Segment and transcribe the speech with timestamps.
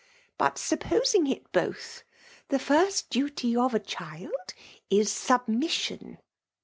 [0.01, 0.03] '^
[0.35, 2.03] But supposing it both,
[2.47, 4.55] the first duty of a child
[4.89, 6.17] is submission."